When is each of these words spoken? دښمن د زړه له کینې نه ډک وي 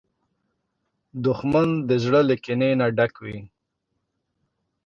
دښمن 1.25 1.69
د 1.89 1.91
زړه 2.03 2.21
له 2.29 2.35
کینې 2.43 2.71
نه 2.79 2.87
ډک 2.97 3.13
وي 3.23 3.39